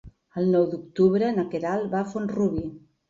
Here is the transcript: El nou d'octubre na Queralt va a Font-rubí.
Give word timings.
El 0.43 0.47
nou 0.53 0.63
d'octubre 0.71 1.29
na 1.35 1.45
Queralt 1.53 1.93
va 1.93 2.01
a 2.01 2.11
Font-rubí. 2.15 2.65